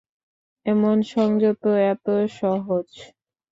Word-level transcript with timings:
এমন 0.65 0.97
সংযত 1.11 1.63
এত 1.91 2.05
সহজ। 2.39 2.87